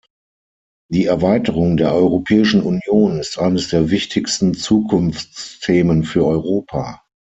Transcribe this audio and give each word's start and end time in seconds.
Die 0.89 1.05
Erweiterung 1.05 1.77
der 1.77 1.93
Europäischen 1.93 2.63
Union 2.63 3.19
ist 3.19 3.37
eines 3.37 3.67
der 3.69 3.91
wichtigsten 3.91 4.55
Zukunftsthemen 4.55 6.05
für 6.05 6.25
Europa. 6.25 7.03